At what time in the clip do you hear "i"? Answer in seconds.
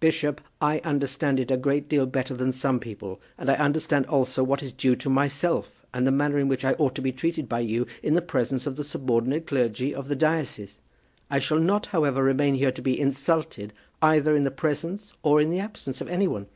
0.58-0.78, 3.50-3.56, 6.64-6.72, 11.28-11.40